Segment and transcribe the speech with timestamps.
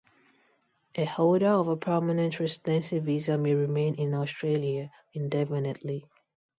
[0.95, 6.07] A holder of a permanent residency visa may remain in Australia indefinitely.